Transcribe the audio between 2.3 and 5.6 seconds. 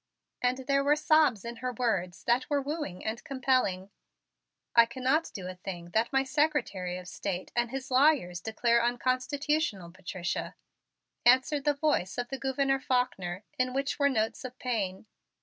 were wooing and compelling. "I cannot do a